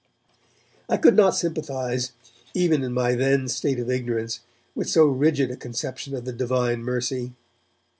I 0.89 0.97
could 0.97 1.15
not 1.15 1.35
sympathize, 1.35 2.11
even 2.55 2.83
in 2.83 2.91
my 2.91 3.13
then 3.13 3.47
state 3.47 3.77
of 3.79 3.91
ignorance, 3.91 4.39
with 4.73 4.89
so 4.89 5.05
rigid 5.05 5.51
a 5.51 5.55
conception 5.55 6.15
of 6.15 6.25
the 6.25 6.33
Divine 6.33 6.81
mercy. 6.81 7.33